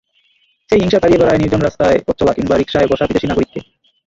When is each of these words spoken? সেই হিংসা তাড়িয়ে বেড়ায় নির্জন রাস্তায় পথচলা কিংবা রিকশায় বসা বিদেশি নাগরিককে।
সেই 0.69 0.79
হিংসা 0.81 0.99
তাড়িয়ে 0.99 1.19
বেড়ায় 1.21 1.39
নির্জন 1.41 1.61
রাস্তায় 1.63 1.97
পথচলা 2.07 2.33
কিংবা 2.33 2.55
রিকশায় 2.55 2.89
বসা 2.91 3.05
বিদেশি 3.07 3.27
নাগরিককে। 3.27 3.59